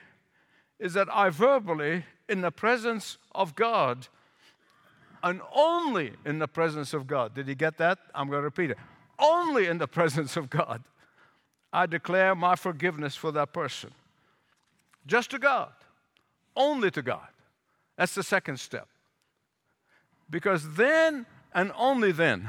[0.78, 4.08] is that I verbally, in the presence of God,
[5.24, 7.98] and only in the presence of God, did you get that?
[8.14, 8.78] I'm going to repeat it.
[9.18, 10.84] Only in the presence of God,
[11.74, 13.90] I declare my forgiveness for that person.
[15.08, 15.72] Just to God,
[16.56, 17.30] only to God.
[17.98, 18.88] That's the second step.
[20.30, 22.48] Because then and only then,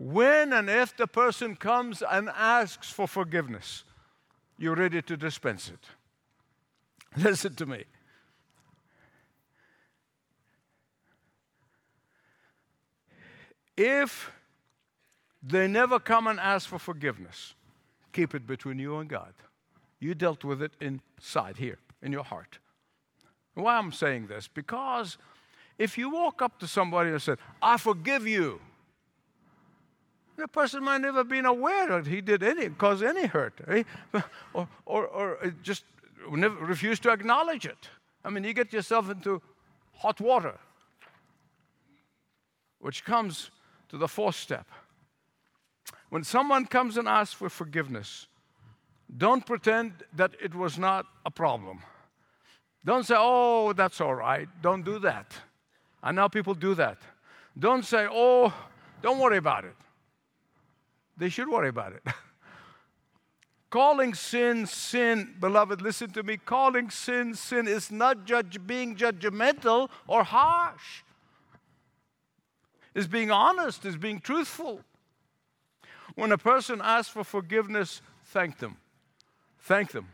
[0.00, 3.84] when and if the person comes and asks for forgiveness,
[4.56, 5.88] you're ready to dispense it.
[7.22, 7.84] Listen to me.
[13.76, 14.32] If
[15.42, 17.54] they never come and ask for forgiveness,
[18.14, 19.34] keep it between you and God.
[19.98, 22.58] You dealt with it inside here, in your heart.
[23.52, 24.48] Why I'm saying this?
[24.48, 25.18] Because
[25.76, 28.62] if you walk up to somebody and say, I forgive you,
[30.40, 33.82] the person might never been aware that he did any cause any hurt, eh?
[34.54, 35.84] or, or, or just
[36.30, 37.88] never refuse to acknowledge it.
[38.24, 39.40] I mean, you get yourself into
[39.94, 40.58] hot water,
[42.80, 43.50] which comes
[43.88, 44.66] to the fourth step.
[46.10, 48.26] When someone comes and asks for forgiveness,
[49.16, 51.80] don't pretend that it was not a problem.
[52.84, 54.48] Don't say, oh, that's all right.
[54.62, 55.32] Don't do that.
[56.02, 56.98] I know people do that.
[57.58, 58.52] Don't say, oh,
[59.02, 59.76] don't worry about it.
[61.20, 62.02] They should worry about it.
[63.70, 66.38] calling sin sin, beloved, listen to me.
[66.38, 71.02] Calling sin sin is not judge, being judgmental or harsh.
[72.94, 74.80] It's being honest, it's being truthful.
[76.14, 78.78] When a person asks for forgiveness, thank them.
[79.58, 80.08] Thank them.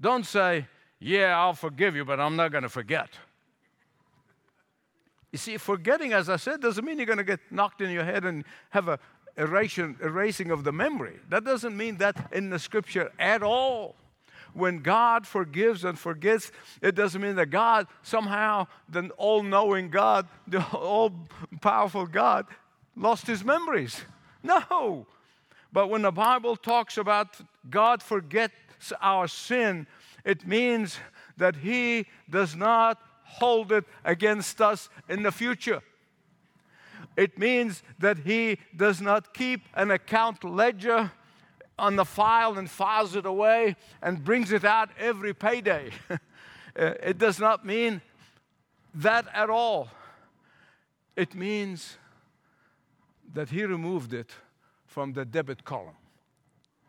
[0.00, 0.66] Don't say,
[0.98, 3.10] Yeah, I'll forgive you, but I'm not going to forget.
[5.32, 8.04] You see, forgetting, as I said, doesn't mean you're going to get knocked in your
[8.04, 9.00] head and have a
[9.36, 11.18] erasing, erasing of the memory.
[11.28, 13.96] That doesn't mean that in the scripture at all.
[14.52, 20.28] When God forgives and forgets, it doesn't mean that God somehow, the all knowing God,
[20.46, 21.12] the all
[21.60, 22.46] powerful God,
[22.96, 24.02] lost his memories.
[24.44, 25.06] No.
[25.72, 27.36] But when the Bible talks about
[27.68, 29.88] God forgets our sin,
[30.24, 30.98] it means
[31.36, 35.82] that He does not hold it against us in the future.
[37.16, 41.12] It means that he does not keep an account ledger
[41.78, 45.90] on the file and files it away and brings it out every payday.
[46.76, 48.02] Uh, it does not mean
[48.92, 49.88] that at all.
[51.14, 51.98] It means
[53.32, 54.32] that he removed it
[54.86, 55.94] from the debit column.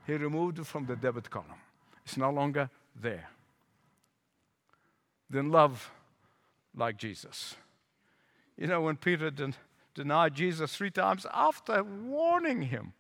[0.08, 1.62] He removed it from the debit column.
[2.04, 3.30] It's no longer there.
[5.30, 5.92] Then love
[6.76, 7.56] like Jesus.
[8.58, 9.56] You know, when Peter did,
[9.96, 12.94] denied Jesus three times after warning him.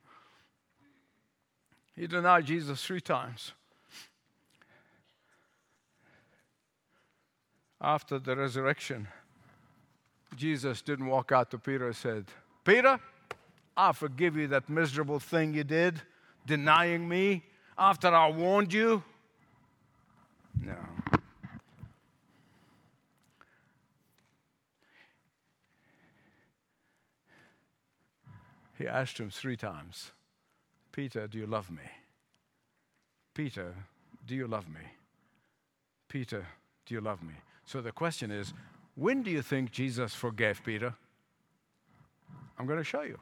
[1.95, 3.51] He denied Jesus three times.
[7.79, 9.07] After the resurrection,
[10.35, 12.25] Jesus didn't walk out to Peter and said,
[12.63, 12.99] Peter,
[13.77, 16.01] I forgive you that miserable thing you did,
[16.47, 17.43] denying me
[17.77, 19.03] after I warned you.
[20.61, 20.94] No.
[28.85, 30.11] He asked him three times,
[30.91, 31.81] Peter, do you love me?
[33.33, 33.73] Peter,
[34.27, 34.81] do you love me?
[36.07, 36.45] Peter,
[36.85, 37.33] do you love me?
[37.65, 38.53] So the question is,
[38.93, 40.93] when do you think Jesus forgave Peter?
[42.59, 43.19] I'm going to show you.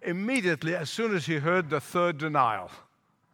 [0.00, 2.70] Immediately, as soon as he heard the third denial,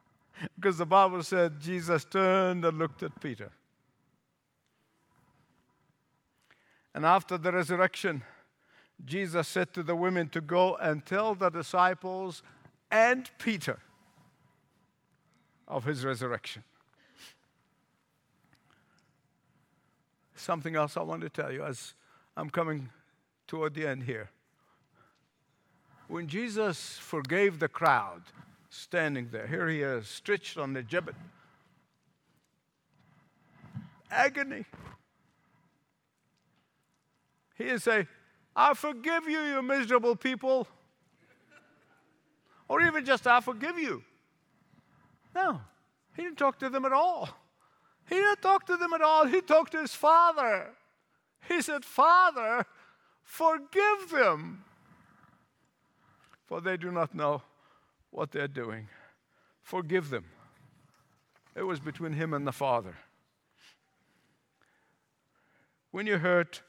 [0.58, 3.52] because the Bible said Jesus turned and looked at Peter.
[6.92, 8.24] And after the resurrection,
[9.06, 12.42] Jesus said to the women to go and tell the disciples
[12.90, 13.78] and Peter
[15.66, 16.62] of his resurrection.
[20.34, 21.94] Something else I want to tell you as
[22.36, 22.88] I'm coming
[23.46, 24.30] toward the end here.
[26.08, 28.22] When Jesus forgave the crowd
[28.70, 31.14] standing there, here he is, stretched on the gibbet.
[34.10, 34.64] agony.
[37.56, 38.08] He is say,
[38.54, 40.66] I forgive you, you miserable people.
[42.68, 44.02] Or even just, I forgive you.
[45.34, 45.60] No,
[46.16, 47.28] he didn't talk to them at all.
[48.08, 49.26] He didn't talk to them at all.
[49.26, 50.70] He talked to his father.
[51.48, 52.66] He said, Father,
[53.22, 54.64] forgive them,
[56.46, 57.42] for they do not know
[58.10, 58.88] what they're doing.
[59.62, 60.24] Forgive them.
[61.54, 62.96] It was between him and the Father.
[65.90, 66.62] When you hurt,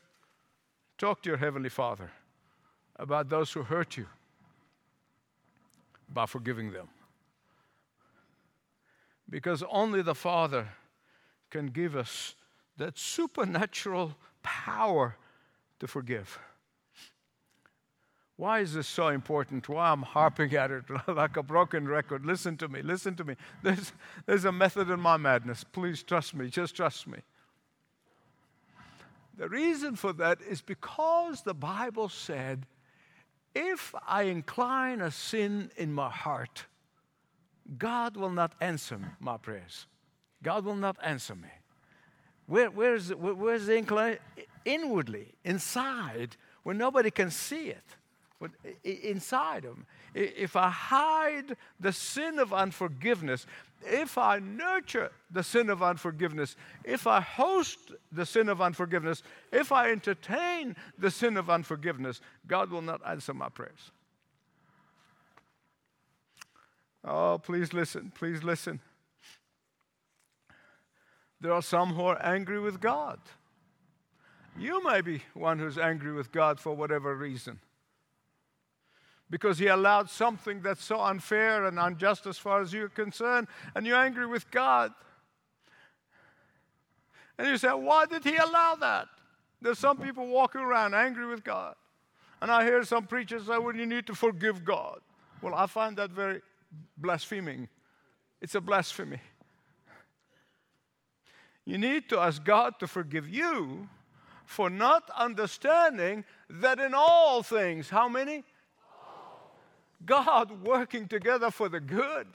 [1.01, 2.11] talk to your Heavenly Father
[2.95, 4.05] about those who hurt you,
[6.07, 6.89] by forgiving them.
[9.27, 10.67] Because only the Father
[11.49, 12.35] can give us
[12.77, 15.15] that supernatural power
[15.79, 16.37] to forgive.
[18.37, 19.67] Why is this so important?
[19.69, 22.27] Why I'm harping at it like a broken record?
[22.27, 23.35] Listen to me, listen to me.
[23.63, 23.91] There's,
[24.27, 25.63] there's a method in my madness.
[25.63, 27.19] Please trust me, just trust me.
[29.37, 32.65] The reason for that is because the Bible said,
[33.55, 36.65] if I incline a sin in my heart,
[37.77, 39.87] God will not answer my prayers.
[40.43, 41.49] God will not answer me.
[42.47, 44.17] Where, where's, where's the incline?
[44.65, 47.83] Inwardly, inside, where nobody can see it.
[48.41, 48.51] But
[48.83, 49.85] inside them.
[50.15, 53.45] If I hide the sin of unforgiveness,
[53.83, 59.21] if I nurture the sin of unforgiveness, if I host the sin of unforgiveness,
[59.51, 63.91] if I entertain the sin of unforgiveness, God will not answer my prayers.
[67.05, 68.79] Oh, please listen, please listen.
[71.39, 73.19] There are some who are angry with God.
[74.57, 77.59] You may be one who's angry with God for whatever reason.
[79.31, 83.87] Because he allowed something that's so unfair and unjust as far as you're concerned, and
[83.87, 84.93] you're angry with God.
[87.39, 89.07] And you say, Why did he allow that?
[89.61, 91.75] There's some people walking around angry with God.
[92.41, 94.99] And I hear some preachers say, Well, you need to forgive God.
[95.41, 96.41] Well, I find that very
[96.97, 97.69] blaspheming.
[98.41, 99.21] It's a blasphemy.
[101.65, 103.87] You need to ask God to forgive you
[104.45, 108.43] for not understanding that in all things, how many?
[110.05, 112.27] God working together for the good.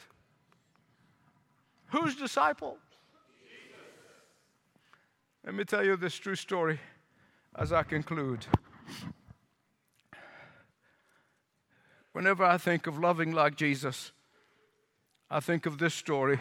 [1.90, 2.78] Whose disciple?
[3.42, 3.80] Jesus.
[5.44, 6.80] Let me tell you this true story
[7.54, 8.46] as I conclude.
[12.12, 14.12] Whenever I think of loving like Jesus,
[15.30, 16.40] I think of this story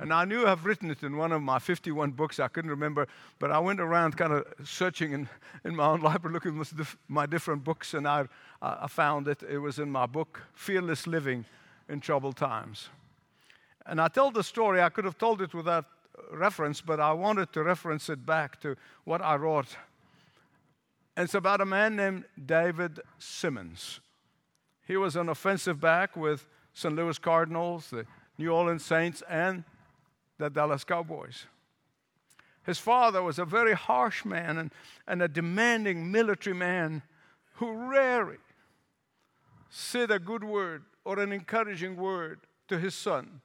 [0.00, 2.40] and I knew I've written it in one of my 51 books.
[2.40, 3.06] I couldn't remember,
[3.38, 5.28] but I went around kind of searching in,
[5.62, 8.26] in my own library, looking at my different books, and I,
[8.62, 9.42] I found it.
[9.42, 11.44] It was in my book, Fearless Living
[11.86, 12.88] in Troubled Times.
[13.84, 15.84] And I tell the story, I could have told it without
[16.32, 19.76] reference, but I wanted to reference it back to what I wrote.
[21.14, 24.00] And it's about a man named David Simmons.
[24.86, 26.94] He was an offensive back with St.
[26.94, 28.06] Louis Cardinals, the
[28.38, 29.64] New Orleans Saints, and
[30.40, 31.46] the Dallas Cowboys.
[32.64, 34.72] His father was a very harsh man and,
[35.06, 37.02] and a demanding military man
[37.54, 38.38] who rarely
[39.68, 43.40] said a good word or an encouraging word to his son.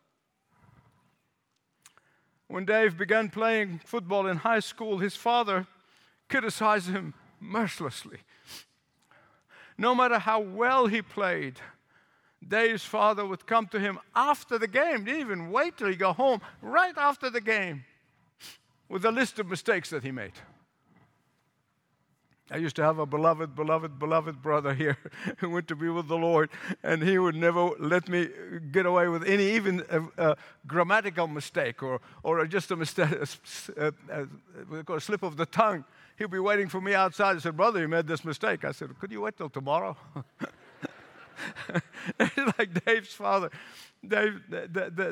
[2.47, 5.67] When Dave began playing football in high school, his father
[6.29, 8.19] criticized him mercilessly.
[9.77, 11.59] No matter how well he played,
[12.47, 16.15] Dave's father would come to him after the game, didn't even wait till he got
[16.15, 17.83] home, right after the game,
[18.89, 20.33] with a list of mistakes that he made.
[22.51, 24.99] I used to have a beloved, beloved, beloved brother here
[25.37, 26.51] who went to be with the Lord,
[26.83, 28.29] and he would never let me
[28.71, 30.37] get away with any, even a, a
[30.67, 33.09] grammatical mistake or, or just a mistake,
[33.77, 33.93] a,
[34.87, 35.85] a, slip of the tongue.
[36.17, 37.33] He'd be waiting for me outside.
[37.33, 38.63] He said, Brother, you made this mistake.
[38.63, 39.97] I said, Could you wait till tomorrow?
[42.58, 43.49] like Dave's father.
[44.08, 44.41] Dave,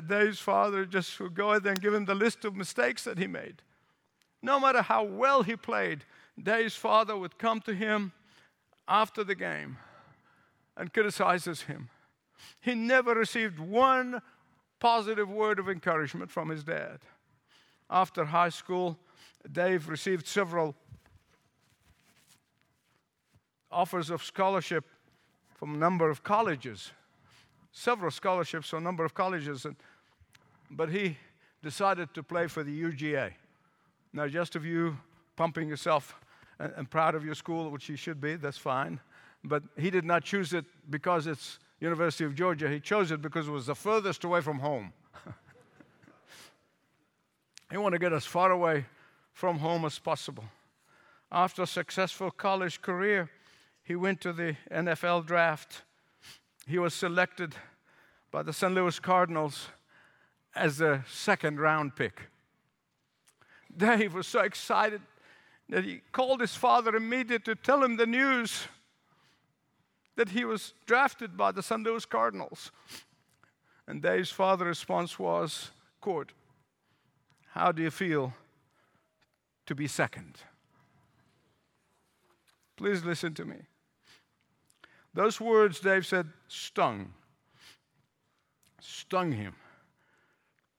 [0.07, 3.27] Dave's father just would go ahead and give him the list of mistakes that he
[3.27, 3.61] made.
[4.41, 6.03] No matter how well he played,
[6.41, 8.11] Dave's father would come to him
[8.87, 9.77] after the game
[10.75, 11.89] and criticizes him.
[12.59, 14.21] He never received one
[14.79, 16.99] positive word of encouragement from his dad.
[17.89, 18.97] After high school,
[19.49, 20.75] Dave received several
[23.71, 24.85] offers of scholarship
[25.55, 26.91] from a number of colleges,
[27.71, 29.75] several scholarships from a number of colleges, and,
[30.69, 31.17] but he
[31.61, 33.31] decided to play for the UGA.
[34.11, 34.97] Now, just of you
[35.35, 36.15] pumping yourself
[36.59, 38.99] and, and proud of your school, which you should be, that's fine.
[39.43, 42.69] But he did not choose it because it's University of Georgia.
[42.69, 44.93] He chose it because it was the furthest away from home.
[47.71, 48.85] he wanted to get as far away
[49.33, 50.45] from home as possible.
[51.31, 53.29] After a successful college career,
[53.83, 55.83] he went to the NFL draft.
[56.67, 57.55] He was selected
[58.31, 58.73] by the St.
[58.73, 59.67] Louis Cardinals
[60.55, 62.21] as a second round pick.
[63.75, 65.01] Dave was so excited
[65.69, 68.67] that he called his father immediately to tell him the news
[70.15, 71.83] that he was drafted by the St.
[71.83, 72.71] Louis Cardinals.
[73.87, 76.31] And Dave's father's response was, quote,
[77.49, 78.33] How do you feel
[79.65, 80.37] to be second?
[82.77, 83.55] Please listen to me.
[85.13, 87.13] Those words, Dave said, stung.
[88.81, 89.55] Stung him.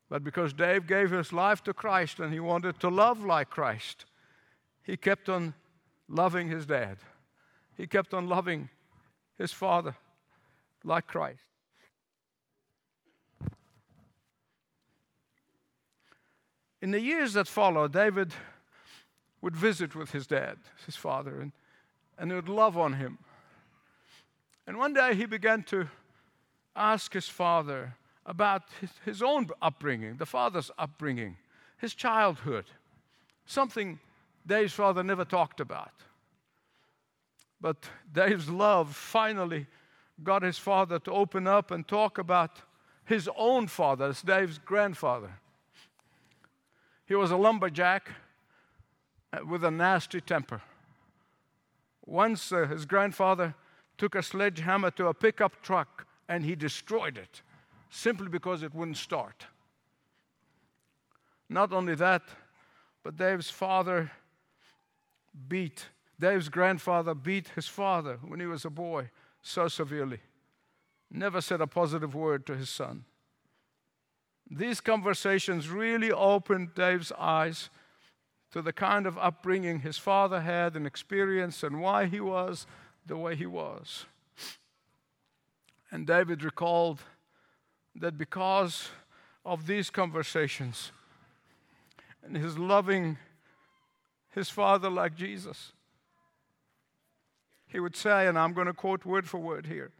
[0.09, 4.05] But because Dave gave his life to Christ and he wanted to love like Christ,
[4.83, 5.55] he kept on
[6.09, 6.99] loving his dad.
[7.77, 8.69] He kept on loving
[9.39, 9.97] his father
[10.85, 11.41] like Christ.
[16.83, 18.33] In the years that followed, David
[19.41, 21.53] would visit with his dad, his father, and,
[22.19, 23.19] and he would love on him.
[24.67, 25.89] And one day he began to
[26.75, 27.95] ask his father
[28.27, 31.37] about his, his own upbringing, the father's upbringing,
[31.79, 32.65] his childhood,
[33.47, 33.99] something
[34.47, 35.93] Dave's father never talked about.
[37.61, 39.67] But Dave's love finally
[40.23, 42.63] got his father to open up and talk about
[43.05, 45.39] his own father, as Dave's grandfather.
[47.07, 48.11] He was a lumberjack
[49.33, 50.63] uh, with a nasty temper.
[52.07, 53.55] Once uh, his grandfather
[53.99, 57.43] took a sledgehammer to a pickup truck and he destroyed it
[57.91, 59.47] simply because it wouldn't start.
[61.49, 62.23] Not only that,
[63.03, 64.11] but Dave's father
[65.49, 65.87] beat,
[66.19, 69.11] Dave's grandfather beat his father when he was a boy
[69.43, 70.21] so severely.
[71.11, 73.05] Never said a positive word to his son.
[74.51, 77.71] These conversations really opened Dave's eyes
[78.51, 82.67] to the kind of upbringing his father had and experience and why he was
[83.07, 84.07] the way he was.
[85.91, 87.01] And David recalled
[87.95, 88.89] that because
[89.45, 90.91] of these conversations
[92.25, 93.19] and his loving
[94.35, 95.73] his father like Jesus,
[97.69, 99.93] he would say, and I'm going to quote word for word here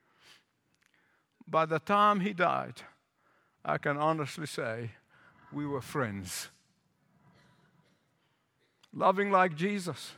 [1.47, 2.83] by the time he died,
[3.65, 4.91] I can honestly say
[5.53, 6.49] we were friends.
[8.93, 10.13] Loving like Jesus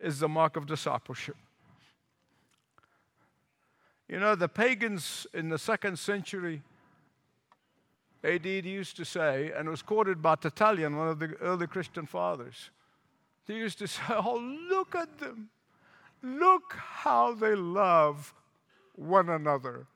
[0.00, 1.36] is the mark of discipleship.
[4.08, 6.62] You know, the pagans in the second century
[8.22, 12.06] AD used to say, and it was quoted by Tertullian, one of the early Christian
[12.06, 12.70] fathers.
[13.46, 14.38] They used to say, Oh,
[14.68, 15.50] look at them.
[16.22, 18.32] Look how they love
[18.94, 19.86] one another.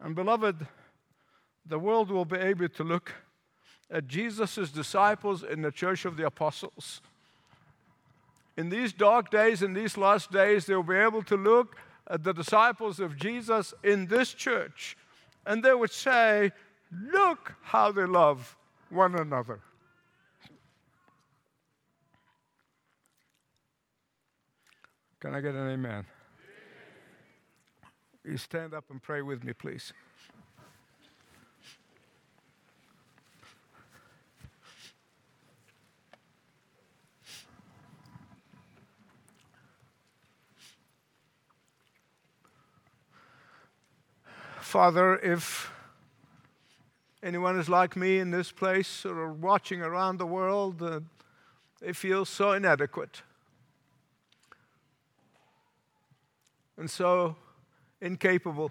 [0.00, 0.66] And beloved,
[1.64, 3.12] the world will be able to look
[3.90, 7.00] at Jesus' disciples in the church of the apostles.
[8.58, 11.76] In these dark days, in these last days, they'll be able to look
[12.08, 14.96] at the disciples of Jesus in this church
[15.46, 16.50] and they would say,
[16.90, 18.56] Look how they love
[18.90, 19.60] one another.
[25.20, 26.04] Can I get an amen?
[28.24, 29.92] You stand up and pray with me, please.
[44.68, 45.72] Father, if
[47.22, 51.00] anyone is like me in this place or watching around the world, uh,
[51.80, 53.22] they feel so inadequate
[56.76, 57.34] and so
[58.02, 58.70] incapable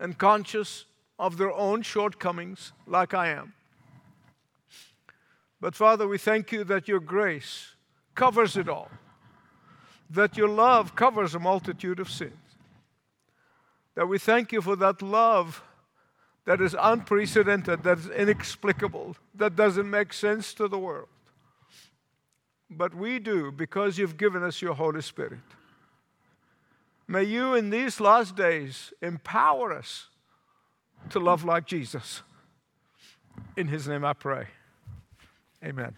[0.00, 0.86] and conscious
[1.18, 3.52] of their own shortcomings, like I am.
[5.60, 7.74] But Father, we thank you that your grace
[8.14, 8.90] covers it all,
[10.08, 12.47] that your love covers a multitude of sins
[13.98, 15.60] that we thank you for that love
[16.44, 21.08] that is unprecedented, that is inexplicable, that doesn't make sense to the world.
[22.70, 25.40] But we do because you've given us your Holy Spirit.
[27.08, 30.06] May you in these last days empower us
[31.10, 32.22] to love like Jesus.
[33.56, 34.46] In his name I pray.
[35.64, 35.96] Amen.